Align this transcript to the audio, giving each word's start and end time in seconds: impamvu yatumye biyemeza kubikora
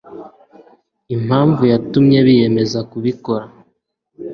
impamvu 1.15 1.61
yatumye 1.73 2.17
biyemeza 2.27 2.79
kubikora 2.91 3.45